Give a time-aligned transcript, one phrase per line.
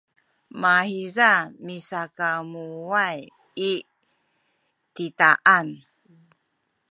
[0.61, 1.31] mahiza
[1.65, 3.19] misakamuway
[3.69, 3.71] i
[4.93, 5.67] titaan